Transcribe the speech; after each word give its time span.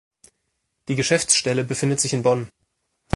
Die 0.87 0.95
Geschäftsstelle 0.95 1.63
befindet 1.63 1.99
sich 1.99 2.13
in 2.13 2.23
Bonn. 2.23 2.49